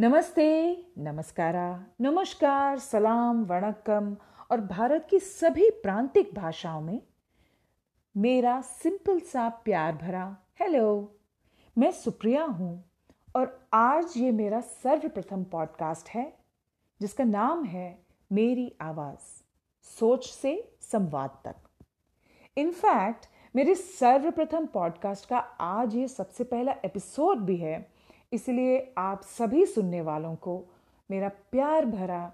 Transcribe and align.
नमस्ते, 0.00 0.84
नमस्कारा, 0.98 1.84
नमस्कार, 2.00 2.78
सलाम, 2.78 3.44
वणक्कम 3.44 4.16
और 4.50 4.60
भारत 4.60 5.06
की 5.10 5.18
सभी 5.18 5.70
प्रांतिक 5.70 6.34
भाषाओं 6.34 6.80
में 6.80 7.02
मेरा 8.16 8.60
सिंपल 8.60 9.20
सा 9.20 9.48
प्यार 9.48 9.96
भरा 9.96 10.36
हेलो। 10.60 11.18
मैं 11.78 11.90
सुप्रिया 11.90 12.44
हूँ 12.44 12.84
और 13.36 13.68
आज 13.72 14.14
ये 14.16 14.30
मेरा 14.30 14.60
सर्वप्रथम 14.60 15.44
पॉडकास्ट 15.44 16.08
है, 16.08 16.38
जिसका 17.00 17.24
नाम 17.24 17.64
है 17.64 18.02
मेरी 18.32 18.76
आवाज़, 18.80 19.42
सोच 19.82 20.28
से 20.28 20.76
संवाद 20.80 21.30
तक। 21.44 21.56
इनफैक्ट, 22.56 23.26
मेरे 23.56 23.74
सर्वप्रथम 23.74 24.66
पॉडकास्ट 24.66 25.28
का 25.28 25.38
आज 25.60 25.94
ये 25.94 26.08
सबसे 26.08 26.44
पहला 26.44 26.74
एपिसोड 26.84 27.38
भी 27.38 27.56
है 27.56 27.99
इसलिए 28.32 28.94
आप 28.98 29.22
सभी 29.22 29.66
सुनने 29.66 30.00
वालों 30.00 30.34
को 30.34 30.64
मेरा 31.10 31.28
प्यार 31.28 31.86
भरा 31.86 32.32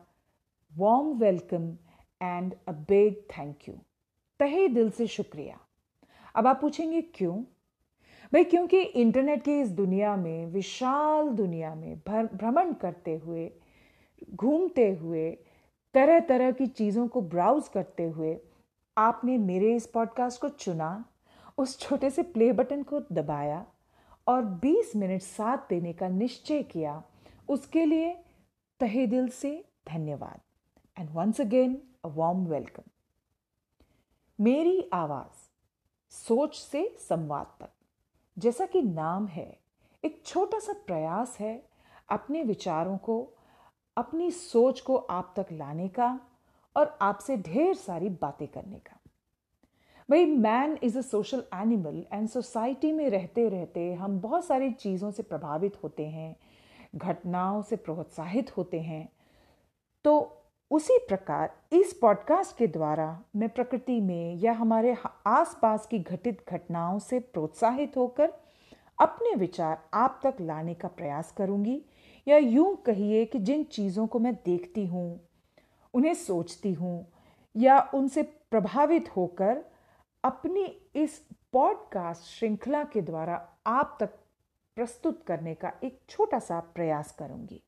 warm 0.77 1.07
welcome 1.07 1.77
and 2.23 2.55
a 2.69 2.73
big 2.73 3.17
thank 3.39 3.69
you 3.69 3.75
तहे 4.41 4.69
दिल 4.69 4.91
से 4.91 5.07
शुक्रिया। 5.07 5.59
अब 6.35 6.47
आप 6.47 6.61
पूछेंगे 6.61 7.03
क्यों? 7.03 7.43
भाई, 8.33 8.45
क्योंकि 8.45 8.81
इंटरनेट 8.81 9.43
की 9.43 9.61
इस 9.61 9.71
दुनिया 9.71 10.17
में, 10.17 10.47
विशाल 10.47 11.29
दुनिया 11.29 11.75
में 11.75 11.99
भ्रमण 12.35 12.73
करते 12.73 13.17
हुए, 13.17 13.53
घूमते 14.35 14.93
हुए 14.93 15.31
तरह 15.95 16.21
तरह 16.21 16.51
की 16.51 16.67
चीज़ों 16.67 17.09
को 17.09 17.21
ब्राउज 17.21 17.69
करते 17.69 18.09
हुए 18.09 18.39
आपने 18.99 19.39
मेरे 19.39 19.77
इस 19.77 19.87
पॉडकास्ट 19.87 20.41
को 20.41 20.49
चुना, 20.49 21.05
उस 21.59 21.79
छोटे 21.79 22.11
से 22.11 22.23
प्ले 22.23 22.53
बटन 22.53 22.83
को 22.83 23.01
दबाया 23.01 23.67
और 24.27 24.43
20 24.43 24.97
मिनट 24.97 25.23
साथ 25.23 25.59
देने 25.69 25.93
का 25.93 26.09
निश्चय 26.09 26.63
किया। 26.63 27.03
उसके 27.49 27.85
लिए 27.85 28.15
तहे 28.81 29.07
दिल 29.07 29.29
से 29.29 29.65
धन्यवाद। 29.89 30.41
And 30.99 31.11
once 31.11 31.41
again 31.41 31.83
a 32.05 32.09
warm 32.09 32.47
welcome 32.47 32.83
मेरी 34.41 34.91
आवाज़ 34.93 35.51
सोच 36.11 36.57
से 36.59 36.97
संवाद 36.99 37.47
तक। 37.61 37.71
जैसा 38.39 38.67
कि 38.67 38.83
नाम 38.83 39.27
है, 39.27 39.61
एक 40.05 40.23
छोटा 40.27 40.59
सा 40.59 40.73
प्रयास 40.73 41.37
है 41.41 41.69
अपने 42.09 42.43
विचारों 42.43 42.99
को, 42.99 43.33
अपनी 43.97 44.31
सोच 44.31 44.81
को 44.81 44.97
आप 44.97 45.35
तक 45.37 45.47
लाने 45.53 45.89
का 45.89 46.21
और 46.77 46.99
आपसे 47.01 47.37
ढेर 47.37 47.75
सारी 47.75 48.09
बातें 48.09 48.49
करने 48.49 48.79
का। 48.79 48.96
भाई 50.09 50.25
man 50.25 50.77
is 50.83 50.99
a 50.99 51.01
social 51.01 51.43
animal 51.55 52.05
and 52.13 52.29
society 52.29 52.91
में 52.93 53.09
रहते 53.11 53.49
रहते 53.49 53.93
हम 53.95 54.19
बहुत 54.21 54.45
सारी 54.45 54.71
चीज़ों 54.73 55.11
से 55.11 55.23
प्रभावित 55.23 55.83
होते 55.83 56.07
हैं, 56.07 56.37
घटनाओं 56.97 57.63
से 57.63 57.77
प्रोत्साहित 57.77 58.57
होते 58.57 58.81
हैं। 58.81 59.09
तो 60.05 60.15
उसी 60.71 60.99
प्रकार 61.09 61.51
इस 61.73 61.93
पॉडकास्ट 61.93 62.57
के 62.59 62.67
द्वारा 62.69 63.09
मैं 63.37 63.49
प्रकृति 63.49 64.01
में 64.01 64.37
या 64.37 64.53
हमारे 64.53 64.97
आसपास 65.27 65.87
की 65.87 65.99
घटित 65.99 66.45
घटनाओं 66.49 66.99
से 66.99 67.19
प्रोत्साहित 67.19 67.97
होकर 67.97 68.33
अपने 68.99 69.35
विचार 69.35 69.79
आप 69.95 70.21
तक 70.25 70.37
लाने 70.41 70.75
का 70.75 70.89
प्रयास 70.89 71.33
करूँगी। 71.33 71.81
या 72.27 72.37
यूँ 72.39 72.75
कहिए 72.77 73.25
कि 73.25 73.39
जिन 73.39 73.65
चीज़ों 73.65 74.07
को 74.07 74.19
मैं 74.19 74.35
देखती 74.47 74.87
हूँ, 74.87 75.21
उन्हें 75.95 76.15
सोचती 76.17 76.73
हूँ 76.73 77.07
या 77.55 77.89
उनसे 77.95 78.23
प्रभावित 78.23 79.17
होकर 79.17 79.65
अपनी 80.25 80.83
इस 80.95 81.27
पॉडकास्ट 81.53 82.23
श्रृंखला 82.23 82.85
के 82.85 83.01
द्वारा 83.01 83.49
आप 83.67 83.97
तक 84.01 84.11
प्रस्तुत 84.77 85.23
करने 85.23 85.55
का 85.55 85.73
एक 85.85 86.01
छोटा 86.09 86.39
सा 86.39 86.61
प्रयास 86.61 87.13
करूँगी। 87.13 87.63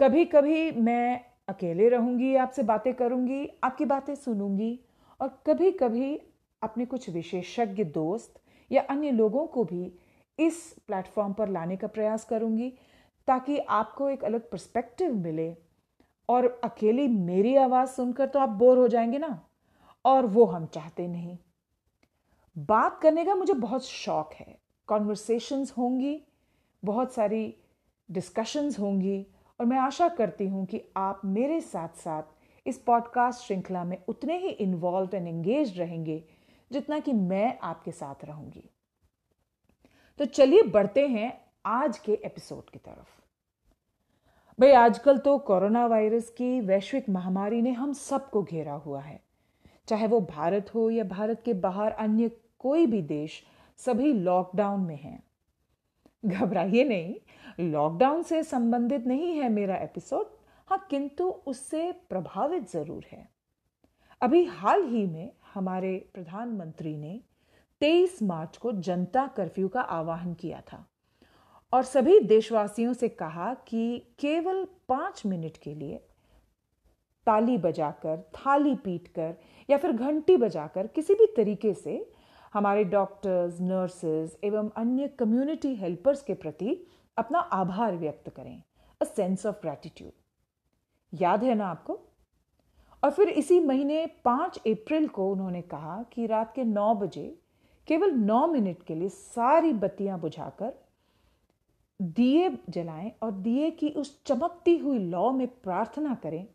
कभी 0.00 0.24
कभी 0.24 0.72
मैं 0.72 1.24
अकेले 1.48 1.88
रहूँगी, 1.88 2.36
आपसे 2.36 2.62
बातें 2.62 2.94
करूँगी, 2.94 3.48
आपकी 3.64 3.84
बातें 3.84 4.14
सुनूँगी 4.14 4.80
और 5.20 5.42
कभी 5.46 5.70
कभी 5.70 6.22
अपने 6.62 6.86
कुछ 6.86 7.10
विशेषज्ञ 7.10 7.84
दोस्त 7.84 8.40
या 8.72 8.82
अन्य 8.82 9.10
लोगों 9.10 9.46
को 9.46 9.64
भी 9.64 9.92
इस 10.38 10.76
प्लेटफॉर्म 10.86 11.32
पर 11.32 11.48
लाने 11.48 11.76
का 11.76 11.86
प्रयास 11.86 12.24
करूँगी 12.24 12.70
ताकि 13.26 13.58
आपको 13.58 14.08
एक 14.08 14.24
अलग 14.24 14.50
पर्सपेक्टिव 14.50 15.14
मिले 15.14 15.56
और 16.28 16.60
अकेली 16.64 17.08
मेरी 17.08 17.56
आवाज़ 17.56 17.88
सुनकर 17.88 18.26
तो 18.26 18.38
आप 18.38 18.48
बोर 18.48 18.78
हो 18.78 18.88
जाएँगे 18.88 19.18
ना? 19.18 19.48
और 20.04 20.26
वो 20.26 20.44
हम 20.44 20.66
चाहते 20.66 21.08
नहीं। 21.08 21.38
बात 22.58 23.00
करने 23.00 23.24
का 23.24 23.34
मुझे 23.34 23.52
बहुत 23.52 23.84
शौक 23.84 24.32
है। 24.32 24.58
कॉन्वर्सेशंस 24.86 25.74
होंगी, 25.78 26.22
बहुत 26.84 27.12
सारी 27.12 27.54
डिस्कशंस 28.10 28.78
होंगी 28.78 29.26
और 29.60 29.66
मैं 29.66 29.78
आशा 29.78 30.08
करती 30.08 30.46
हूँ 30.46 30.66
कि 30.66 30.82
आप 30.96 31.20
मेरे 31.24 31.60
साथ 31.60 31.88
साथ 31.88 32.22
इस 32.66 32.78
पॉडकास्ट 32.78 33.44
श्रृंखला 33.44 33.84
में 33.84 34.04
उतने 34.08 34.38
ही 34.38 34.48
इन्वॉल्व 34.48 35.16
एंड 35.16 35.28
एंगेज 35.28 35.78
रहेंगे 35.78 36.24
जितना 36.72 36.98
कि 36.98 37.12
मैं 37.12 37.58
आपके 37.62 37.92
साथ 37.92 38.24
रहूँगी। 38.24 38.70
तो 40.18 40.24
चलिए 40.24 40.62
बढ़ते 40.62 41.08
हैं 41.08 41.44
आज 41.66 41.98
के 41.98 42.12
एपिसोड 42.12 42.70
की 42.70 42.78
तरफ़। 42.78 43.22
भाई, 44.60 44.72
आजकल 44.72 45.18
तो 45.18 45.38
कोरोना 45.38 45.86
वायरस 45.86 46.30
की 46.30 46.60
वैश्विक 46.60 47.08
महामारी 47.08 47.62
ने 47.62 47.72
हम 47.72 47.92
सबको 47.92 48.42
घेरा 48.42 48.74
हुआ 48.74 49.00
है। 49.00 49.31
चाहे 49.88 50.06
वो 50.06 50.20
भारत 50.20 50.74
हो 50.74 50.88
या 50.90 51.04
भारत 51.04 51.42
के 51.44 51.54
बाहर 51.54 51.92
अन्य 51.92 52.30
कोई 52.58 52.86
भी 52.86 53.02
देश, 53.02 53.42
सभी 53.78 54.12
लॉकडाउन 54.12 54.80
में 54.80 54.96
हैं। 54.96 55.22
घबराइए 56.24 56.84
नहीं 56.84 57.70
लॉकडाउन 57.70 58.22
से 58.22 58.42
संबंधित 58.42 59.06
नहीं 59.06 59.34
है 59.36 59.48
मेरा 59.48 59.76
एपिसोड 59.76 60.26
हाँ 60.68 60.78
किंतु 60.90 61.24
उससे 61.24 61.90
प्रभावित 62.08 62.70
ज़रूर 62.70 63.04
है। 63.12 63.28
अभी 64.20 64.44
हाल 64.44 64.84
ही 64.84 65.06
में 65.06 65.32
हमारे 65.54 65.96
प्रधानमंत्री 66.14 66.96
ने 66.96 67.20
23 67.80 68.22
मार्च 68.22 68.56
को 68.56 68.72
जनता 68.72 69.26
कर्फ्यू 69.26 69.68
का 69.68 69.80
आह्वान 69.80 70.34
किया 70.34 70.60
था 70.72 70.86
और 71.72 71.82
सभी 71.82 72.18
देशवासियों 72.20 72.92
से 72.92 73.08
कहा 73.08 73.52
कि 73.68 73.98
केवल 74.18 74.64
पाँच 74.88 75.22
मिनट 75.26 75.56
के 75.56 75.74
लिए 75.74 76.00
ताली 77.26 77.56
बजाकर, 77.58 78.16
थाली 78.36 78.74
पीटकर 78.74 79.34
या 79.68 79.76
फिर 79.78 79.92
घंटी 79.92 80.36
बजाकर 80.36 80.86
किसी 80.86 81.14
भी 81.14 81.26
तरीके 81.36 81.72
से 81.74 81.94
हमारे 82.54 82.84
डॉक्टर्स 82.84 83.60
नर्सेज 83.60 84.36
एवं 84.44 84.70
अन्य 84.76 85.08
कम्युनिटी 85.08 85.74
हेल्पर्स 85.74 86.22
के 86.22 86.34
प्रति 86.34 86.76
अपना 87.16 87.38
आभार 87.38 87.96
व्यक्त 87.96 88.28
करें 88.30 88.62
अ 89.00 89.04
सेंस 89.04 89.46
ऑफ़ 89.46 89.60
ग्रैटिट्यूड 89.62 90.12
याद 91.12 91.44
है 91.44 91.54
ना 91.54 91.66
आपको? 91.66 91.98
और 93.02 93.10
फिर 93.10 93.28
इसी 93.28 93.58
महीने 93.60 94.06
पाँच 94.24 94.58
अप्रैल 94.58 95.08
को 95.08 95.30
उन्होंने 95.32 95.62
कहा 95.62 96.02
कि 96.12 96.26
रात 96.26 96.52
के 96.54 96.64
नौ 96.64 96.94
बजे 96.94 97.24
केवल 97.88 98.12
नौ 98.12 98.46
मिनट 98.46 98.82
के 98.82 98.94
लिए 98.94 99.08
सारी 99.08 99.72
बत्तियाँ 99.72 100.18
बुझाकर 100.20 100.72
दिए 102.00 102.50
जलाएँ 102.70 103.10
और 103.22 103.30
दिए 103.32 103.70
की 103.70 103.88
उस 103.88 104.22
चमकती 104.26 104.76
हुई 104.76 104.98
लौ 104.98 105.30
में 105.32 105.46
प्रार्थना 105.46 106.14
करें। 106.14 106.46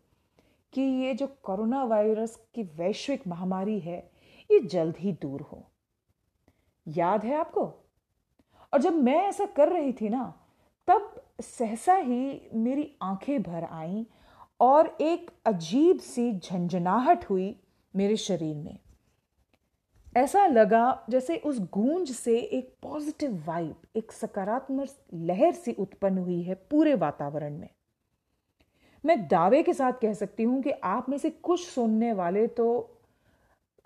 कि 0.72 0.80
ये 0.80 1.14
जो 1.14 1.26
कोरोना 1.26 1.84
वायरस 1.84 2.46
की 2.54 2.62
वैश्विक 2.62 3.26
महामारी 3.26 3.80
है, 3.80 4.10
ये 4.50 4.60
जल्द 4.60 4.96
ही 4.96 5.12
दूर 5.12 5.40
हो। 5.40 5.70
याद 6.88 7.24
है 7.24 7.36
आपको? 7.36 7.64
और 8.72 8.78
जब 8.80 8.92
मैं 8.92 9.16
ऐसा 9.16 9.44
कर 9.44 9.68
रही 9.68 9.92
थी 9.92 10.08
ना, 10.08 10.46
तब 10.86 11.22
सहसा 11.40 11.94
ही 11.94 12.48
मेरी 12.54 12.96
आँखें 13.02 13.42
भर 13.42 13.64
आईं 13.64 14.04
और 14.60 14.96
एक 15.00 15.30
अजीब 15.46 15.98
सी 15.98 16.38
झंझनाहट 16.38 17.24
हुई 17.24 17.60
मेरे 17.96 18.16
शरीर 18.16 18.56
में। 18.56 18.78
ऐसा 20.16 20.46
लगा 20.46 21.06
जैसे 21.10 21.36
उस 21.36 21.60
गूंज 21.60 22.10
से 22.10 22.38
एक 22.38 22.76
पॉजिटिव 22.82 23.44
वाइब, 23.46 23.76
एक 23.96 24.12
सकारात्मक 24.12 24.88
लहर 25.14 25.52
सी 25.52 25.72
उत्पन्न 25.72 26.18
हुई 26.18 26.42
है 26.42 26.54
पूरे 26.54 26.94
वातावरण 26.94 27.58
में। 27.58 27.68
मैं 29.04 29.26
दावे 29.28 29.62
के 29.62 29.72
साथ 29.72 29.92
कह 29.92 30.12
सकती 30.12 30.42
हूँ 30.42 30.62
कि 30.62 30.70
आप 30.70 31.08
में 31.08 31.18
से 31.18 31.30
कुछ 31.30 31.66
सुनने 31.66 32.12
वाले 32.12 32.46
तो 32.46 32.68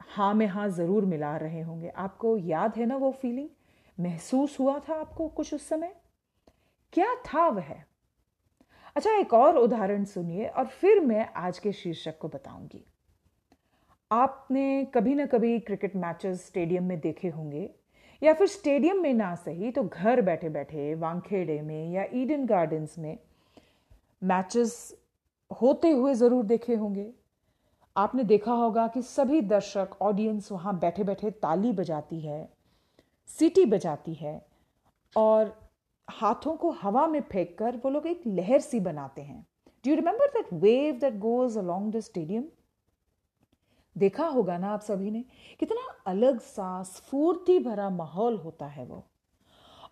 हाँ 0.00 0.32
में 0.34 0.46
हाँ 0.46 0.68
ज़रूर 0.68 1.04
मिला 1.04 1.36
रहे 1.36 1.60
होंगे। 1.60 1.88
आपको 1.88 2.36
याद 2.36 2.76
है 2.76 2.86
ना 2.86 2.96
वो 2.96 3.10
फीलिंग 3.12 3.48
महसूस 3.98 4.58
हुआ 4.60 4.78
था 4.78 4.94
आपको 4.94 5.28
कुछ 5.28 5.52
उस 5.54 5.68
समय? 5.68 5.94
क्या 6.92 7.14
था 7.26 7.48
वह? 7.48 7.74
अच्छा 8.96 9.14
एक 9.16 9.34
और 9.34 9.56
उदाहरण 9.56 10.04
सुनिए 10.04 10.46
और 10.46 10.66
फिर 10.66 11.00
मैं 11.00 11.28
आज 11.36 11.58
के 11.58 11.72
शीर्षक 11.72 12.18
को 12.18 12.28
बताऊँगी। 12.28 12.84
आपने 14.10 14.84
कभी 14.84 15.14
ना 15.14 15.26
कभी 15.26 15.58
क्रिकेट 15.60 15.96
मैचेस 15.96 16.46
स्टेडियम 16.46 16.84
में 16.84 16.98
देखे 17.00 17.28
होंगे 17.28 17.68
या 18.22 18.32
फिर 18.32 18.46
स्टेडियम 18.46 19.00
में 19.02 19.12
ना 19.14 19.34
सही 19.34 19.70
तो 19.70 19.82
घर 19.84 20.20
बैठे 20.20 20.48
बैठे 20.48 20.94
वांगखेड़े 20.94 21.60
में 21.62 21.92
या 21.92 22.04
ईडन 22.14 22.46
गार्डन्स 22.46 22.98
में 22.98 23.16
मैचेस 24.22 24.74
होते 25.52 25.90
हुए 25.90 26.14
ज़रूर 26.14 26.44
देखे 26.46 26.74
होंगे। 26.74 27.10
आपने 27.96 28.24
देखा 28.24 28.52
होगा 28.54 28.86
कि 28.88 29.02
सभी 29.02 29.40
दर्शक 29.42 29.96
ऑडियंस 30.02 30.50
वहाँ 30.52 30.78
बैठे 30.78 31.04
बैठे 31.04 31.30
ताली 31.32 31.72
बजाती 31.72 32.20
है, 32.20 32.48
सीटी 33.28 33.64
बजाती 33.66 34.14
है 34.14 34.40
और 35.16 35.54
हाथों 36.08 36.56
को 36.56 36.70
हवा 36.72 37.06
में 37.06 37.20
फेंक 37.22 37.56
कर 37.58 37.76
वो 37.76 37.90
लोग 37.90 38.06
एक 38.06 38.22
लहर 38.28 38.60
सी 38.60 38.80
बनाते 38.80 39.22
हैं। 39.22 39.40
Do 39.84 39.90
you 39.90 39.96
remember 39.96 40.28
that 40.30 40.52
wave 40.54 40.98
that 40.98 41.18
goes 41.18 41.58
along 41.58 41.92
the 41.92 42.00
stadium 42.00 42.44
देखा 43.96 44.26
होगा 44.26 44.56
ना 44.58 44.68
आप 44.68 44.80
सभी 44.80 45.10
ने? 45.10 45.24
कितना 45.60 45.80
अलग 46.06 46.38
सा, 46.40 46.82
स्फूर्ति 46.82 47.58
भरा 47.58 47.88
माहौल 47.90 48.36
होता 48.36 48.66
है 48.66 48.84
वो। 48.84 49.04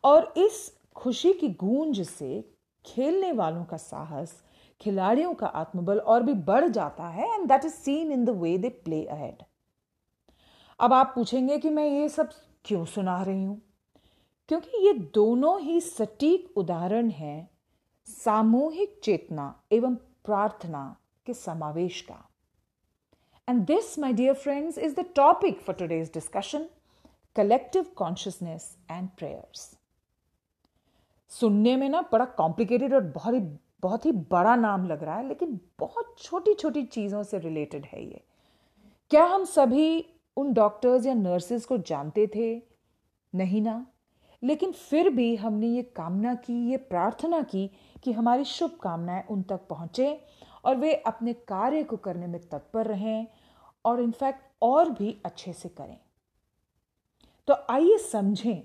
और 0.05 0.33
इस 0.37 0.73
खुशी 0.97 1.33
की 1.33 1.49
गूंज 1.57 2.01
से 2.03 2.45
खेलने 2.85 3.33
वालों 3.33 3.65
का 3.65 3.77
साहस 3.77 4.33
खिलाड़ियों 4.81 5.35
का 5.35 5.47
आत्मबल 5.47 5.99
और 5.99 6.23
भी 6.23 6.35
बढ़ 6.35 6.69
जाता 6.69 7.09
है 7.09 7.35
and 7.35 7.49
that 7.49 7.65
is 7.65 7.75
seen 7.75 8.13
in 8.13 8.25
the 8.25 8.31
way 8.31 8.57
they 8.59 8.69
play 8.69 9.05
ahead 9.05 9.43
अब 10.81 10.93
आप 10.93 11.13
पूछेंगे 11.15 11.59
कि 11.59 11.71
मैं 11.71 11.87
ये 11.87 12.09
सब 12.09 12.31
क्यों 12.65 12.85
सुना 12.85 13.23
रही 13.23 13.45
हूँ? 13.45 13.61
क्योंकि 14.49 14.87
ये 14.87 14.93
दोनों 15.15 15.61
ही 15.61 15.81
सटीक 15.81 16.57
उदाहरण 16.57 17.11
हैं 17.11 17.51
सामूहिक 18.09 19.01
चेतना 19.05 19.55
एवं 19.73 19.95
प्रार्थना 20.25 20.97
के 21.27 21.35
समावेश 21.35 22.01
का। 22.01 22.27
And 23.49 23.65
this 23.67 23.99
my 23.99 24.13
dear 24.13 24.35
friends 24.35 24.79
is 24.79 24.95
the 24.95 25.05
topic 25.17 25.61
for 25.61 25.77
today's 25.77 26.11
discussion 26.15 26.67
collective 27.37 27.87
consciousness 27.97 28.77
and 28.91 29.09
prayers 29.09 29.71
सुनने 31.31 31.77
में 31.77 31.89
ना 31.89 32.01
बड़ा 32.13 32.25
कॉम्प्लिकेटेड 32.25 32.95
और 32.95 33.01
बहुत 33.01 33.35
ही 33.35 33.41
बहुत 33.83 34.07
ही 34.07 34.13
बड़ा 34.13 34.57
नाम 34.57 34.87
लग 34.87 35.03
रहा 35.05 35.17
है, 35.17 35.29
लेकिन 35.29 35.61
बहुत 35.79 36.17
छोटी 36.19 36.55
छोटी 36.55 36.83
चीज़ों 36.83 37.23
से 37.23 37.39
रिलेटेड 37.39 37.87
है 37.87 38.05
ये। 38.05 38.25
क्या 39.11 39.25
हम 39.25 39.45
सभी 39.45 40.07
उन 40.37 40.53
डॉक्टर्स 40.53 41.07
या 41.07 41.15
नर्सेज 41.15 41.65
को 41.65 41.79
जानते 41.79 42.27
थे? 42.27 42.63
नहीं 43.35 43.63
ना। 43.63 43.87
लेकिन 44.43 44.73
फिर 44.73 45.11
भी 45.11 45.37
हमने 45.37 45.67
ये 45.67 45.83
कामना 45.83 46.35
की, 46.35 46.71
ये 46.71 46.77
प्रार्थना 46.77 47.43
की 47.43 47.71
कि 48.03 48.13
हमारी 48.13 48.45
शुभ 48.45 48.71
कामनाएँ 48.83 49.25
उन 49.31 49.43
तक 49.43 49.61
पहुँचे 49.71 50.25
और 50.65 50.77
वे 50.77 50.95
अपने 50.95 51.33
कार्य 51.33 51.83
को 51.83 51.97
करने 51.97 52.27
में 52.27 52.49
तत्पर 52.49 52.87
रहें 52.87 53.27
और 53.85 54.01
इनफैक्ट 54.01 54.41
और 54.63 54.91
भी 54.91 55.23
अच्छे 55.25 55.53
से 55.53 55.69
करें। 55.69 55.99
तो 57.47 57.55
आइए 57.71 57.99
समझें 57.99 58.63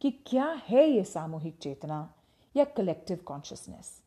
कि 0.00 0.10
क्या 0.10 0.60
है 0.68 0.90
ये 0.90 1.04
सामूहिक 1.04 1.58
चेतना 1.58 2.14
या 2.56 2.64
कलेक्टिव 2.64 3.18
कॉन्शियसनेस 3.26 4.02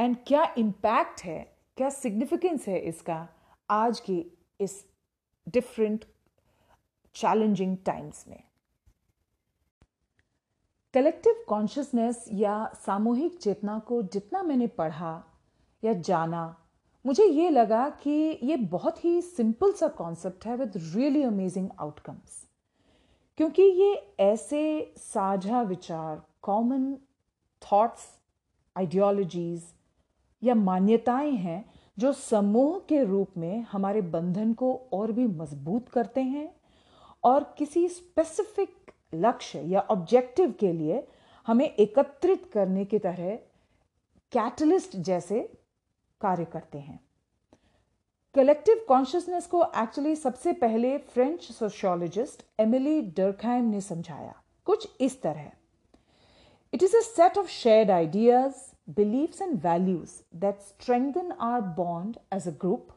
एंड 0.00 0.16
क्या 0.26 0.42
इम्पैक्ट 0.58 1.20
है, 1.24 1.38
क्या 1.76 1.88
सिग्निफिकेंस 1.90 2.66
है 2.68 2.78
इसका 2.78 3.26
आज 3.68 3.98
की 4.00 4.14
इस 4.60 4.84
डिफरेंट 5.46 6.04
चैलेंजिंग 7.14 7.76
टाइम्स 7.86 8.24
में? 8.28 8.42
कलेक्टिव 10.94 11.44
कॉन्शियसनेस 11.48 12.24
या 12.32 12.54
सामूहिक 12.86 13.36
चेतना 13.38 13.78
को 13.78 14.00
जितना 14.02 14.42
मैंने 14.42 14.66
पढ़ा 14.66 15.12
या 15.82 15.92
जाना, 15.92 16.56
मुझे 17.04 17.24
ये 17.24 17.50
लगा 17.50 17.88
कि 18.02 18.38
ये 18.42 18.56
बहुत 18.56 19.04
ही 19.04 19.20
सिंपल 19.22 19.72
सा 19.72 19.88
कॉन्सेप्ट 19.88 20.46
है 20.46 20.56
विद 20.56 20.72
रियली 20.76 21.22
अमेजिंग 21.22 21.68
आउटकम्स 21.80 22.44
क्योंकि 23.38 23.62
ये 23.62 23.92
ऐसे 24.20 24.94
साझा 24.96 25.62
विचार 25.62 26.22
कॉमन 26.42 26.94
थॉट्स 27.62 28.08
आइडियोलॉजीज 28.76 29.62
या 30.42 30.54
मान्यताएँ 30.54 31.30
हैं 31.30 31.64
जो 31.98 32.12
समूह 32.12 32.78
के 32.78 33.04
रूप 33.04 33.36
में 33.36 33.62
हमारे 33.62 34.00
बंधन 34.00 34.52
को 34.52 34.74
और 34.92 35.12
भी 35.12 35.26
मज़बूत 35.26 35.88
करते 35.88 36.20
हैं 36.20 36.54
और 37.24 37.54
किसी 37.58 37.88
स्पेसिफिक 37.88 38.92
लक्ष्य 39.14 39.60
या 39.60 39.80
ऑब्जेक्टिव 39.80 40.54
के 40.60 40.72
लिए 40.72 41.06
हमें 41.46 41.66
एकत्रित 41.66 42.50
करने 42.52 42.84
की 42.84 42.98
तरह 42.98 43.34
कैटलिस्ट 44.32 44.96
जैसे 44.96 45.40
कार्य 46.20 46.44
करते 46.44 46.78
हैं। 46.78 47.00
कलेक्टिव 48.34 48.84
कॉन्शियसनेस 48.88 49.46
को 49.46 49.62
एक्चुअली 49.76 50.16
सबसे 50.16 50.52
पहले 50.52 50.98
फ्रेंच 50.98 51.52
सोशियोलॉजिस्ट 51.52 52.44
एमिली 52.60 53.00
डर्कहाइम 53.02 53.64
ने 53.64 53.80
समझाया। 53.80 54.34
कुछ 54.64 54.88
इस 55.00 55.22
तरह। 55.22 55.50
It 56.72 56.82
is 56.82 56.96
a 56.96 57.00
set 57.00 57.38
of 57.38 57.48
shared 57.48 57.90
ideas 57.90 58.69
beliefs 58.94 59.40
and 59.40 59.60
values 59.60 60.22
that 60.32 60.62
strengthen 60.62 61.32
our 61.32 61.60
bond 61.60 62.18
as 62.30 62.46
a 62.46 62.52
group, 62.52 62.92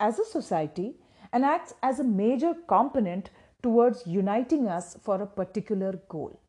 as 0.00 0.18
a 0.18 0.24
society, 0.24 0.96
and 1.32 1.44
acts 1.44 1.74
as 1.82 2.00
a 2.00 2.04
major 2.04 2.54
component 2.66 3.30
towards 3.62 4.06
uniting 4.06 4.68
us 4.68 4.96
for 5.02 5.20
a 5.20 5.26
particular 5.26 6.00
goal. 6.08 6.40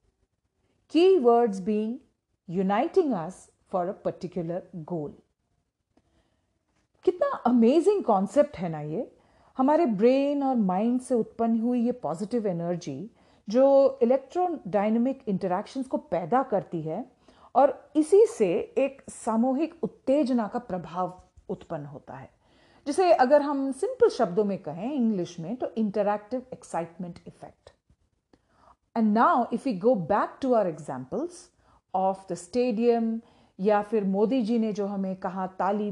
Key 0.92 1.20
words 1.20 1.60
being 1.60 2.00
uniting 2.48 3.14
us 3.14 3.52
for 3.68 3.88
a 3.88 3.94
particular 3.94 4.64
goal. 4.86 5.12
कितना 7.06 7.28
amazing 7.48 8.04
concept 8.04 8.58
है 8.58 8.70
ना 8.70 8.80
ये 8.82 9.10
हमारे 9.58 9.86
brain 10.00 10.44
और 10.44 10.56
mind 10.56 11.00
से 11.02 11.16
उत्पन्न 11.16 11.60
हुई 11.60 11.82
ये 11.86 11.92
पॉजिटिव 12.02 12.48
एनर्जी 12.48 12.98
जो 13.48 13.68
इलेक्ट्रोडाइनमिक 14.04 15.24
इंटरेक्शंस 15.28 15.88
को 15.88 15.98
पैदा 16.14 16.42
करती 16.52 16.82
है 16.82 17.00
और 17.56 17.92
इसी 17.96 18.26
से 18.28 18.50
एक 18.78 19.02
सामूहिक 19.10 19.74
उत्तेजना 19.84 20.48
का 20.48 20.60
प्रभाव 20.60 21.22
उत्पन्न 21.50 21.86
होता 21.86 22.14
है। 22.14 22.30
जिसे 22.88 23.12
अगर 23.14 23.42
हम 23.42 23.72
सिंपल 23.72 24.10
शब्दों 24.10 24.44
में 24.44 24.58
कहें 24.58 24.92
इंग्लिश 24.94 25.40
में 25.40 25.56
तो 25.56 25.72
interactive 25.78 26.46
excitement 26.54 27.20
effect 27.28 27.72
and 28.98 29.14
now 29.14 29.46
if 29.54 29.68
you 29.70 29.78
go 29.80 29.96
back 29.96 30.38
to 30.42 30.54
our 30.54 30.68
examples 30.68 31.50
of 31.94 32.26
the 32.30 32.36
stadium 32.36 33.20
या 33.60 33.82
फिर 33.82 34.04
मोदी 34.04 34.42
जी 34.42 34.60
ने 34.60 34.72
जो 34.74 34.86
हमें 34.86 35.16
कहा, 35.16 35.48
ताली 35.48 35.92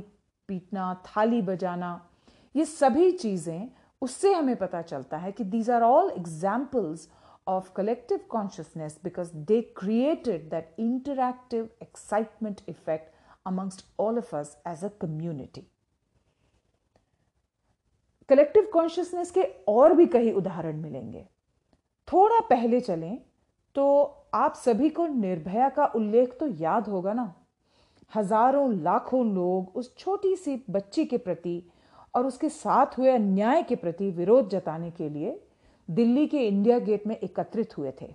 पीटना, 0.49 0.93
थाली 1.05 1.41
बजाना, 1.41 2.09
ये 2.55 2.65
सभी 2.65 3.11
चीज़ें, 3.11 3.69
उससे 4.01 4.33
हमें 4.33 4.55
पता 4.55 4.81
चलता 4.81 5.17
है 5.17 5.31
कि 5.31 5.43
these 5.43 5.69
are 5.69 5.81
all 5.81 6.09
examples 6.09 7.07
of 7.47 7.73
collective 7.73 8.27
consciousness 8.29 8.97
because 9.01 9.31
they 9.47 9.61
created 9.75 10.51
that 10.51 10.77
interactive 10.77 11.69
excitement 11.81 12.61
effect 12.67 13.13
amongst 13.45 13.85
all 13.97 14.17
of 14.17 14.33
us 14.33 14.55
as 14.65 14.83
a 14.83 14.89
community. 14.91 15.65
Collective 18.29 18.67
consciousness 18.73 19.29
के 19.31 19.43
और 19.67 19.93
भी 19.95 20.05
कई 20.13 20.31
उदाहरण 20.31 20.81
मिलेंगे 20.81 21.23
थोड़ा 22.07 22.39
पहले 22.49 22.79
चलें 22.81 23.17
तो 23.75 23.85
आप 24.33 24.55
सभी 24.55 24.89
को 24.89 25.05
निर्भया 25.07 25.69
का 25.69 25.85
उल्लेख 25.95 26.33
तो 26.39 26.47
याद 26.61 26.87
होगा 26.87 27.13
ना 27.13 27.33
हज़ारों 28.15 28.73
लाखों 28.83 29.25
लोग 29.35 29.75
उस 29.77 29.93
छोटी 29.97 30.35
सी 30.35 30.61
बच्ची 30.69 31.05
के 31.05 31.17
प्रति 31.17 31.61
और 32.15 32.25
उसके 32.25 32.49
साथ 32.49 32.97
हुए 32.97 33.11
अन्याय 33.11 33.63
के 33.69 33.75
प्रति 33.75 34.09
विरोध 34.11 34.49
जताने 34.49 34.91
के 34.91 35.09
लिए 35.09 35.39
दिल्ली 35.89 36.25
के 36.27 36.47
इंडिया 36.47 36.79
गेट 36.79 37.07
में 37.07 37.15
एकत्रित 37.15 37.77
हुए 37.77 37.91
थे। 38.01 38.13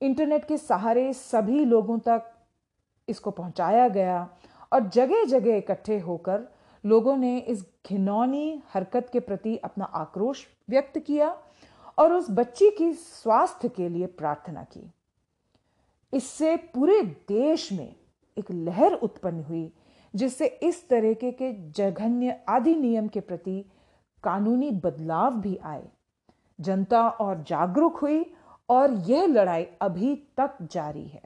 इंटरनेट 0.00 0.44
के 0.44 0.56
सहारे 0.58 1.12
सभी 1.12 1.64
लोगों 1.64 1.98
तक 1.98 2.30
इसको 3.08 3.30
पहुँचाया 3.30 3.88
गया 3.88 4.28
और 4.72 4.88
जगह 4.88 5.24
जगह 5.24 5.56
इकट्ठे 5.56 5.98
होकर 5.98 6.48
लोगों 6.84 7.16
ने 7.16 7.38
इस 7.38 7.64
घिनौनी 7.88 8.62
हरकत 8.74 9.08
के 9.12 9.20
प्रति 9.20 9.56
अपना 9.56 9.84
आक्रोश 9.84 10.46
व्यक्त 10.70 10.98
किया 10.98 11.28
और 11.98 12.12
उस 12.12 12.26
बच्ची 12.30 12.70
की 12.70 12.92
स्वास्थ्य 12.92 13.68
के 13.68 13.88
लिए 13.88 14.06
प्रार्थना 14.06 14.62
की। 14.62 14.90
इससे 16.12 16.56
पूरे 16.56 17.00
देश 17.28 17.72
में 17.72 17.94
एक 18.36 18.50
लहर 18.50 18.92
उत्पन्न 18.92 19.42
हुई, 19.42 19.72
जिससे 20.14 20.46
इस 20.46 20.88
तरीके 20.88 21.30
के 21.32 21.52
जघन्य 21.70 22.36
आदि 22.48 22.74
नियम 22.74 23.08
के 23.08 23.20
प्रति 23.20 23.64
कानूनी 24.24 24.70
बदलाव 24.70 25.40
भी 25.40 25.56
आए। 25.56 25.88
जनता 26.58 27.08
और 27.08 27.42
जागरूक 27.48 27.96
हुई 27.96 28.24
और 28.68 28.92
यह 29.06 29.26
लड़ाई 29.26 29.66
अभी 29.82 30.14
तक 30.36 30.56
जारी 30.72 31.04
है। 31.04 31.22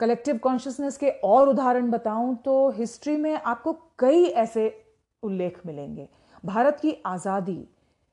कलेक्टिव 0.00 0.38
कॉन्शियसनेस 0.38 0.96
के 0.96 1.10
और 1.24 1.48
उदाहरण 1.48 1.90
बताऊँ 1.90 2.36
तो 2.44 2.70
हिस्ट्री 2.76 3.16
में 3.16 3.34
आपको 3.34 3.72
कई 3.98 4.24
ऐसे 4.24 4.66
उल्लेख 5.22 5.60
मिलेंगे। 5.66 6.08
भारत 6.44 6.78
की 6.82 6.96
आज़ादी 7.06 7.62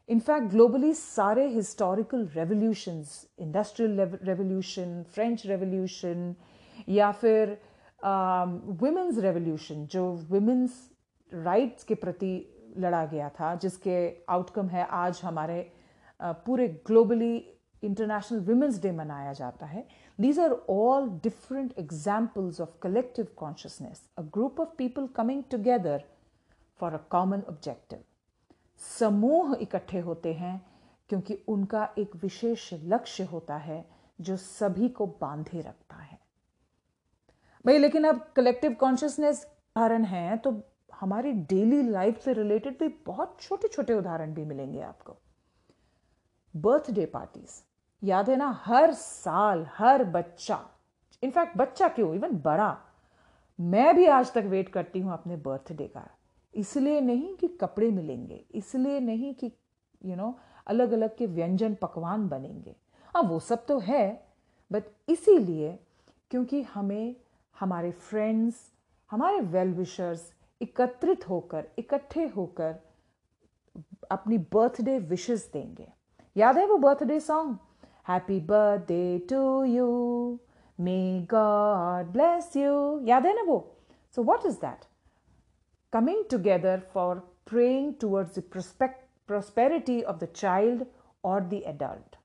इनफैक्ट 0.09 0.47
ग्लोबली 0.51 0.93
सारे 0.93 1.47
historical 1.47 2.27
revolutions 2.35 3.25
industrial 3.39 3.99
revolution 4.23 5.03
French 5.13 5.45
revolution 5.45 6.35
या 6.89 7.11
फिर 7.11 7.57
वुमेन्स 8.01 9.15
um, 9.15 9.23
रेवोल्यूशन 9.23 9.85
जो 9.85 10.03
वुमेन्स 10.29 10.73
राइट्स 11.31 11.83
के 11.83 11.95
प्रति 11.95 12.35
लड़ा 12.79 13.05
गया 13.05 13.29
था, 13.29 13.53
जिसके 13.55 13.95
आउटकम 14.29 14.67
है 14.67 14.85
आज 14.85 15.21
हमारे 15.23 15.61
पूरे 16.19 16.67
ग्लोबली 16.87 17.35
इंटरनेशनल 17.83 18.39
वुमेंस 18.45 18.81
डे 18.81 18.91
मनाया 18.91 19.33
जाता 19.33 19.65
है। 19.65 19.85
These 20.19 20.39
are 20.39 20.51
all 20.69 21.09
different 21.23 21.77
examples 21.79 22.61
of 22.61 22.77
collective 22.81 23.27
consciousness 23.37 24.01
a 24.17 24.21
group 24.33 24.59
of 24.59 24.69
people 24.77 25.07
coming 25.15 25.43
together 25.51 26.03
for 26.79 26.93
a 26.93 26.97
common 27.09 27.43
objective 27.49 28.03
समूह 28.81 29.55
इकट्ठे 29.61 29.99
होते 29.99 30.33
हैं 30.33 30.59
क्योंकि 31.09 31.37
उनका 31.47 31.87
एक 31.97 32.15
विशेष 32.15 32.69
लक्ष्य 32.85 33.23
होता 33.23 33.57
है 33.57 33.85
जो 34.19 34.35
सभी 34.37 34.89
को 34.89 35.05
बांधे 35.21 35.61
रखता 35.61 35.95
है। 35.95 36.17
भाई, 37.65 37.77
लेकिन 37.77 38.03
अब 38.03 38.19
कलेक्टिव 38.35 38.73
कॉन्शियसनेस 38.73 39.45
उदाहरण 39.45 40.03
है 40.05 40.37
तो 40.37 40.51
हमारी 40.99 41.31
डेली 41.31 41.81
लाइफ 41.83 42.21
से 42.21 42.33
रिलेटेड 42.33 42.77
भी 42.79 42.87
बहुत 43.05 43.37
छोटे 43.41 43.67
छोटे 43.67 43.93
उदाहरण 43.93 44.33
भी 44.33 44.45
मिलेंगे 44.45 44.81
आपको। 44.81 45.17
बर्थडे 46.55 47.05
पार्टीज़ 47.05 47.61
याद 48.03 48.29
है 48.29 48.35
ना? 48.35 48.49
हर 48.65 48.93
साल 48.93 49.65
हर 49.77 50.03
बच्चा 50.03 50.59
इनफैक्ट 51.23 51.57
बच्चा 51.57 51.87
क्यों? 51.87 52.13
इवन 52.15 52.31
बड़ा। 52.31 52.77
मैं 53.59 53.95
भी 53.95 54.05
आज 54.05 54.33
तक 54.33 54.43
वेट 54.45 54.69
करती 54.69 54.99
हूँ 54.99 55.13
अपने 55.13 55.35
बर्थडे 55.37 55.87
का। 55.87 56.07
इसलिए 56.53 57.01
नहीं 57.01 57.35
कि 57.35 57.47
कपड़े 57.47 57.89
मिलेंगे 57.91 58.43
इसलिए 58.55 58.99
नहीं 58.99 59.33
कि 59.33 59.45
यू 59.45 60.09
you 60.09 60.17
नो 60.17 60.23
know, 60.23 60.35
अलग 60.67 60.91
अलग 60.91 61.15
के 61.17 61.25
व्यंजन 61.25 61.75
पकवान 61.75 62.27
बनेंगे। 62.29 62.75
हाँ 63.15 63.21
वो 63.23 63.39
सब 63.39 63.65
तो 63.65 63.79
है 63.79 64.27
बट 64.71 64.83
इसीलिए 65.09 65.79
क्योंकि 66.31 66.61
हमें 66.63 67.15
हमारे 67.59 67.91
फ्रेंड्स 67.91 68.71
हमारे 69.11 69.39
वेल 69.39 69.73
विशर्स 69.73 70.31
एकत्रित 70.61 71.27
होकर, 71.29 71.65
इकट्ठे 71.79 72.25
होकर 72.27 72.75
अपनी 74.11 74.37
बर्थडे 74.53 74.97
विशेस 74.99 75.49
देंगे। 75.53 75.87
याद 76.37 76.57
है 76.57 76.65
वो 76.67 76.77
birthday 76.77 77.19
song? 77.19 77.57
Happy 78.09 78.39
birthday 78.39 79.27
to 79.29 79.63
you 79.63 79.87
may 80.79 81.27
god 81.31 82.11
bless 82.11 82.55
you 82.57 82.99
याद 83.07 83.25
है 83.25 83.35
ना 83.35 83.43
वो? 83.43 83.59
So 84.15 84.23
what 84.23 84.45
is 84.45 84.55
that 84.55 84.85
coming 85.93 86.23
together 86.31 86.79
for 86.93 87.19
praying 87.45 87.93
towards 88.01 88.39
the 88.39 88.43
prosperity 89.27 90.01
of 90.01 90.17
the 90.17 90.27
child 90.35 90.85
और 91.23 91.43
द 91.43 91.53
एडल्ट 91.53 92.15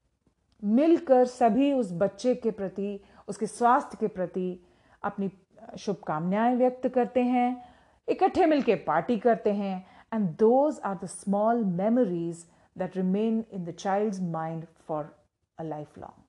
मिलकर 0.63 1.25
सभी 1.27 1.73
उस 1.73 1.93
बच्चे 1.93 2.35
के 2.35 2.51
प्रति, 2.51 3.01
उसके 3.29 3.47
स्वास्थ्य 3.47 3.97
के 4.01 4.09
प्रति 4.09 4.61
अपनी 5.03 5.31
शुभकामनाएँ 5.79 6.57
व्यक्त 6.57 6.89
करते 6.89 7.23
हैं 7.23 7.74
इकट्ठे 8.09 8.47
मिलकर 8.47 8.77
पार्टी 8.87 9.17
करते 9.19 9.53
हैं 9.53 9.77
and 10.15 10.29
those 10.39 10.81
are 10.85 10.95
the 10.95 11.07
small 11.07 11.65
memories 11.65 12.45
that 12.79 12.97
remain 12.97 13.45
in 13.53 13.65
the 13.65 13.75
child 13.79 14.23
mind 14.33 14.65
for 14.89 15.15
a 15.59 15.63
lifelong 15.99 16.23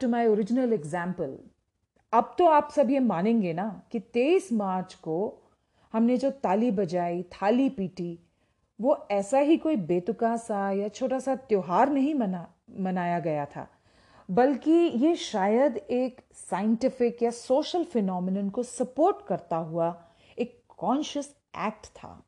to 0.00 0.08
my 0.08 0.26
original 0.26 0.72
example 0.72 1.38
अब 2.12 2.34
तो 2.38 2.46
आप 2.46 2.70
सब 2.70 2.90
ये 2.90 2.98
मानेंगे 3.00 3.52
ना 3.52 3.82
कि 3.92 4.00
तेईस 4.00 4.52
मार्च 4.52 4.94
को 4.94 5.16
हमने 5.94 6.16
जो 6.16 6.30
ताली 6.30 6.70
बजाई, 6.70 7.22
थाली 7.22 7.68
पीटी, 7.68 8.18
वो 8.80 9.06
ऐसा 9.10 9.38
ही 9.38 9.56
कोई 9.56 9.76
बेतुका 9.88 10.36
सा 10.36 10.70
या 10.70 10.88
छोटा 10.88 11.18
सा 11.18 11.34
त्यौहार 11.34 11.90
नहीं 11.90 12.14
मना, 12.14 12.46
मनाया 12.80 13.18
गया 13.18 13.44
था। 13.46 13.66
बल्कि 14.30 14.70
ये 14.70 15.14
शायद 15.16 15.76
एक 15.76 16.20
साइंटिफिक 16.32 17.22
या 17.22 17.30
सोशल 17.30 17.84
फिनोमिन 17.84 18.50
को 18.50 18.62
सपोर्ट 18.62 19.26
करता 19.26 19.56
हुआ 19.56 20.04
एक 20.38 20.62
कॉन्शियस 20.68 21.34
एक्ट 21.56 21.86
था। 21.86 22.22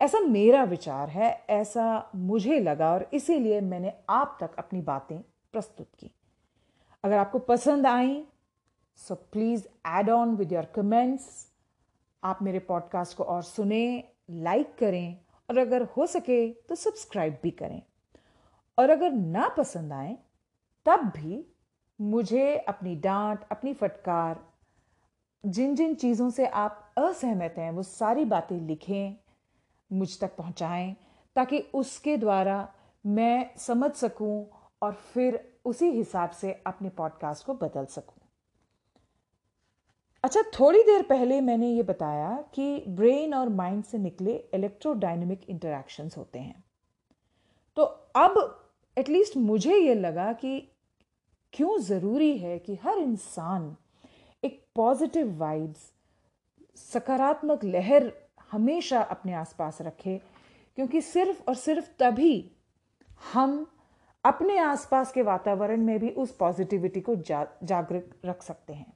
ऐसा 0.00 0.20
मेरा 0.20 0.64
विचार 0.64 1.08
है, 1.08 1.44
ऐसा 1.50 2.10
मुझे 2.14 2.58
लगा 2.60 2.92
और 2.92 3.08
इसीलिए 3.12 3.60
मैंने 3.60 3.92
आप 4.08 4.36
तक 4.40 4.54
अपनी 4.58 4.80
बातें 4.80 5.18
प्रस्तुत 5.52 5.88
की। 5.98 6.10
अगर 7.04 7.16
आपको 7.16 7.38
पसंद 7.38 7.86
आई 7.86 8.24
so 8.96 9.14
please 9.14 9.66
add 9.86 10.10
on 10.10 10.36
with 10.36 10.52
your 10.52 10.64
comments 10.64 11.46
आप 12.24 12.42
मेरे 12.42 12.58
पॉडकास्ट 12.58 13.16
को 13.16 13.24
और 13.24 13.42
सुने 13.42 14.04
लाइक 14.30 14.74
करें 14.78 15.16
और 15.50 15.58
अगर 15.58 15.82
हो 15.82 16.06
सके 16.06 16.48
तो 16.50 16.74
सब्सक्राइब 16.74 17.38
भी 17.42 17.50
करें। 17.50 17.82
और 18.78 18.90
अगर 18.90 19.12
ना 19.12 19.48
पसंद 19.48 19.92
आए 19.92 20.16
तब 20.88 21.00
भी 21.16 21.54
मुझे 22.00 22.56
अपनी 22.56 22.96
डांट, 22.96 23.40
अपनी 23.52 23.74
फटकार 23.74 24.40
जिन 25.46 25.74
जिन 25.74 25.94
चीज़ों 25.94 26.30
से 26.30 26.46
आप 26.46 26.94
असहमत 26.98 27.54
हैं, 27.58 27.70
वो 27.70 27.82
सारी 27.82 28.24
बातें 28.24 28.60
लिखें, 28.60 29.16
मुझ 29.92 30.20
तक 30.20 30.36
पहुंचाएँ, 30.36 30.96
ताकि 31.36 31.58
उसके 31.58 32.16
द्वारा 32.16 32.74
मैं 33.06 33.50
समझ 33.56 33.90
सकूँ 33.92 34.46
और 34.82 34.92
फिर 34.92 35.58
उसी 35.64 35.90
हिसाब 35.90 36.30
से 36.30 36.62
अपने 36.66 36.88
पॉडकास्ट 36.88 37.46
को 37.46 37.54
बदल 37.54 37.84
सकूँ। 37.84 38.14
अच्छा 40.24 40.42
थोड़ी 40.60 40.82
देर 40.82 41.02
पहले 41.02 41.40
मैंने 41.40 41.70
ये 41.70 41.82
बताया 41.82 42.44
कि 42.54 42.84
ब्रेन 42.88 43.34
और 43.34 43.48
माइंड 43.48 43.84
से 43.84 43.98
निकले 43.98 44.36
इलेक्ट्रोडाइनमिक 44.54 45.50
इंटरेक्शंस 45.50 46.16
होते 46.16 46.38
हैं। 46.38 46.64
तो 47.76 47.82
अब 48.16 48.64
एटलीस्ट 48.98 49.36
मुझे 49.36 49.76
ये 49.76 49.94
लगा 49.94 50.32
कि 50.32 50.72
क्यों 51.52 51.78
ज़रूरी 51.78 52.36
है 52.38 52.58
कि 52.58 52.74
हर 52.82 52.98
इंसान 52.98 53.76
एक 54.44 54.60
पॉजिटिव 54.76 55.36
वाइब्स 55.38 55.90
सकारात्मक 56.92 57.64
लहर 57.64 58.12
हमेशा 58.52 59.00
अपने 59.00 59.32
आसपास 59.34 59.78
रखे? 59.82 60.20
क्योंकि 60.78 61.00
सिर्फ़ 61.00 61.42
और 61.48 61.54
सिर्फ़ 61.54 61.88
तभी 61.98 62.50
हम 63.32 63.66
अपने 64.24 64.58
आसपास 64.58 65.12
के 65.12 65.22
वातावरण 65.22 65.84
में 65.84 65.98
भी 65.98 66.10
उस 66.10 66.36
पॉजिटिविटी 66.36 67.00
को 67.00 67.14
जा, 67.16 67.46
जागृत 67.64 68.10
रख 68.24 68.42
सकते 68.42 68.72
हैं। 68.72 68.92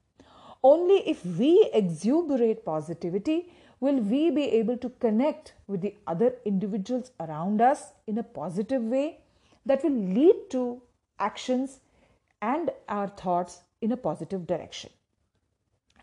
Only 0.64 0.96
if 0.96 1.26
we 1.28 1.56
exuberate 1.74 2.62
positivity 2.66 3.36
will 3.82 4.00
we 4.00 4.30
be 4.30 4.42
able 4.60 4.76
to 4.76 4.88
connect 5.00 5.54
with 5.70 5.80
the 5.80 5.92
other 6.08 6.36
individuals 6.46 7.12
around 7.20 7.62
us 7.62 7.92
in 8.08 8.16
a 8.16 8.24
positive 8.34 8.82
way 8.90 9.06
that 9.66 9.84
will 9.84 9.98
lead 10.14 10.50
to 10.52 10.66
actions 11.18 11.80
and 12.42 12.70
our 12.88 13.08
thoughts 13.08 13.60
in 13.80 13.92
a 13.92 13.96
positive 13.96 14.46
direction. 14.46 14.90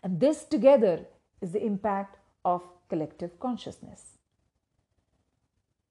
And 0.04 0.18
this 0.18 0.44
together 0.44 1.06
is 1.42 1.52
the 1.52 1.64
impact 1.64 2.18
of 2.44 2.62
collective 2.88 3.38
consciousness. 3.38 4.02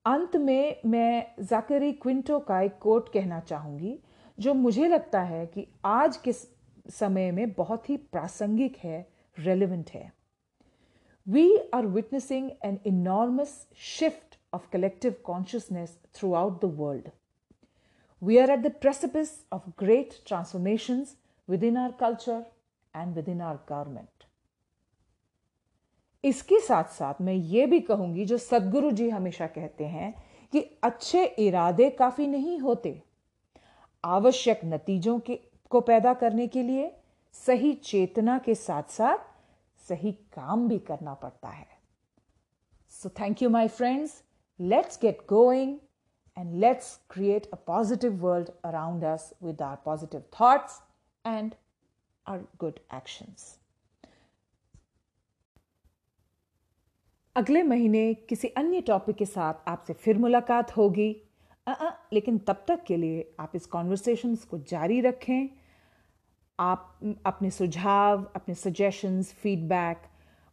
अंत 0.05 0.35
में 0.35 0.81
मैं 0.85 1.45
जाकरी 1.49 1.91
क्विंटो 2.03 2.39
का 2.39 2.59
एक 2.61 2.77
coat 2.81 3.11
कहना 3.13 3.39
चाहूँगी, 3.39 3.97
जो 4.39 4.53
मुझे 4.53 4.87
लगता 4.87 5.21
है 5.21 5.45
कि 5.45 5.67
आज 5.85 6.17
के 6.17 6.33
समय 6.99 7.31
में 7.31 7.51
बहुत 7.53 7.89
ही 7.89 7.97
प्रासंगिक 8.11 8.77
है 8.83 9.07
रेलिवेंट 9.37 9.89
है 9.89 10.11
we 11.27 11.57
are 11.73 11.85
witnessing 11.97 12.49
an 12.65 12.79
enormous 12.85 13.55
shift 13.93 14.37
collective 14.71 15.15
consciousness 15.25 15.97
throughout 16.33 16.61
the 16.61 16.73
world 16.79 17.09
We 18.21 18.37
are 18.39 18.51
at 18.51 18.63
the 18.63 18.69
precipice 18.69 19.31
of 19.51 19.75
great 19.77 20.25
transformations 20.25 21.15
within 21.47 21.77
our 21.77 21.93
culture 21.93 22.45
and 22.95 23.15
within 23.15 23.41
our 23.41 23.59
government. 23.69 24.25
इसके 26.23 26.59
साथ 26.59 26.83
साथ 26.83 27.13
मैं 27.21 27.33
ये 27.33 27.65
भी 27.65 27.79
कहूँगी, 27.79 28.25
जो 28.25 28.37
सदगुरु 28.37 28.91
जी 28.91 29.09
हमेशा 29.09 29.47
कहते 29.47 29.85
हैं, 29.85 30.13
कि 30.51 30.59
अच्छे 30.83 31.25
इरादे 31.25 31.89
काफ़ी 31.89 32.27
नहीं 32.27 32.59
होते। 32.59 33.03
आवश्यक 34.03 34.61
नतीजों 34.65 35.19
के, 35.19 35.39
को 35.69 35.81
पैदा 35.81 36.13
करने 36.13 36.47
के 36.47 36.63
लिए 36.63 36.95
सही 37.33 37.73
चेतना 37.73 38.37
के 38.39 38.55
साथ 38.55 38.83
साथ 38.83 39.17
सही 39.89 40.11
काम 40.11 40.67
भी 40.67 40.79
करना 40.79 41.13
पड़ता 41.13 41.49
है। 41.49 41.67
So 42.89 43.09
thank 43.09 43.41
you 43.41 43.49
my 43.49 43.67
friends 43.67 44.23
let's 44.61 44.99
get 45.01 45.17
going 45.29 45.77
and 46.39 46.53
let's 46.53 47.17
create 47.17 47.43
a 47.45 47.57
positive 47.69 48.13
world 48.19 48.51
around 48.65 49.03
us 49.03 49.21
with 49.43 49.61
our 49.61 49.77
positive 49.87 50.23
thoughts 50.39 50.71
and 51.27 51.51
our 52.29 52.39
good 52.63 52.99
actions. 52.99 53.59
अगले 57.35 57.63
महीने 57.63 58.13
किसी 58.13 58.47
अन्य 58.47 58.81
टॉपिक 58.81 59.15
के 59.15 59.25
साथ 59.25 59.53
आपसे 59.67 59.93
फिर 59.93 60.17
मुलाकात 60.17 60.77
होगी। 60.77 61.21
आ, 61.67 61.71
आ, 61.71 61.91
लेकिन 62.13 62.37
तब 62.37 62.65
तक 62.67 62.83
के 62.83 62.97
लिए 62.97 63.35
आप 63.39 63.51
इस 63.55 63.65
कॉन्वर्सेशंस 63.65 64.43
को 64.43 64.57
जारी 64.57 65.01
रखें। 65.01 65.49
आप 66.59 66.99
अपने 67.25 67.51
सुझाव 67.51 68.31
अपने 68.35 68.55
सजेशंस 68.55 69.33
फीडबैक 69.33 70.01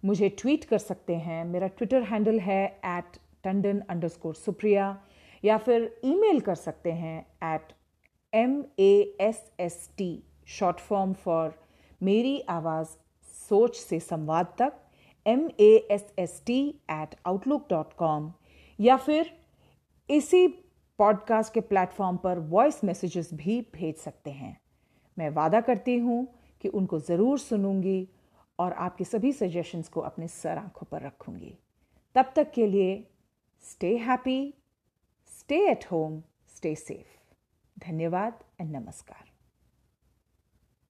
मुझे 0.05 0.29
ट्वीट 0.29 0.65
कर 0.65 0.79
सकते 0.79 1.17
हैं। 1.17 1.45
मेरा 1.45 1.67
ट्विटर 1.67 2.03
हैंडल 2.03 2.41
है 2.41 2.81
एट 2.85 3.19
टंडन 3.45 3.81
अंडरस्कोर 3.81 4.35
सुप्रिया। 4.35 5.06
या 5.45 5.57
फिर 5.59 6.01
ईमेल 6.05 6.41
कर 6.41 6.55
सकते 6.55 6.93
हैं 6.93 7.19
at 7.45 7.73
M 8.33 8.63
A 8.79 9.17
S 9.21 9.43
S 9.61 9.89
T 9.99 10.11
short 10.49 10.81
form 10.81 11.13
for 11.15 11.55
मेरी 12.01 12.41
आवाज़ 12.49 12.89
सोच 13.49 13.77
से 13.77 14.01
संवाद 14.01 14.55
तक 14.59 14.73
M 15.27 15.49
A 15.61 15.73
S 15.91 16.07
S 16.19 16.43
T 16.47 16.59
at 16.91 17.15
Outlook 17.27 17.67
dot 17.71 17.93
com 17.93 18.33
या 18.79 18.97
फिर 18.97 19.31
इसी 20.09 20.47
पॉडकास्ट 20.99 21.53
के 21.55 21.61
प्लेटफॉर्म 21.61 22.17
पर 22.17 22.39
वॉइस 22.39 22.85
मैसेजेस 22.85 23.31
भी 23.35 23.61
भेज 23.75 23.97
सकते 23.97 24.31
हैं। 24.31 24.57
मैं 25.17 25.31
वादा 25.31 25.61
करती 25.61 25.97
हूँ 25.99 26.27
कि 26.61 26.69
उनको 26.69 26.99
ज़रूर 27.01 27.39
सुनूँगी 27.39 28.09
और 28.59 28.73
आपके 28.73 29.05
सभी 29.05 29.33
सजेशंस 29.33 29.89
को 29.89 30.01
अपने 30.01 30.29
सर 30.29 30.59
आँखों 30.59 30.87
पर 30.91 31.03
रखूँगी। 31.03 31.53
तब 32.15 32.33
तक 32.37 32.51
के 32.53 32.67
लिए 32.67 32.97
stay 33.65 33.97
happy 33.99 34.55
Stay 35.46 35.70
at 35.70 35.84
home, 35.84 36.22
stay 36.58 36.76
safe. 36.76 37.12
धन्यवाद 37.78 38.44
एंड 38.62 38.76
नमस्कार 38.76 39.32